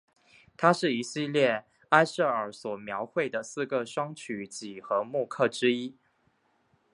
[0.57, 5.95] 它是一系列埃舍尔所描绘的四个双曲几何木刻之一。